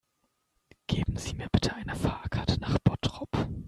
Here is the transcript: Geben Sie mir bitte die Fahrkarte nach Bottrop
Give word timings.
Geben 0.87 1.15
Sie 1.17 1.35
mir 1.35 1.47
bitte 1.51 1.75
die 1.85 1.95
Fahrkarte 1.95 2.59
nach 2.59 2.79
Bottrop 2.79 3.29